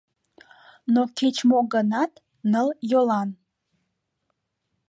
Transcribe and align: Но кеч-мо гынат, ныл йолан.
Но 0.93 1.01
кеч-мо 1.17 1.59
гынат, 1.73 2.11
ныл 2.51 2.67
йолан. 2.91 3.29